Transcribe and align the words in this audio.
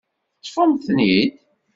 Teṭṭfemt-ten-id? 0.37 1.31